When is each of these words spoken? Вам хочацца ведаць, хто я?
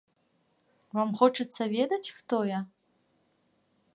Вам 0.99 1.09
хочацца 1.19 1.63
ведаць, 1.77 2.13
хто 2.17 2.37
я? 2.57 2.61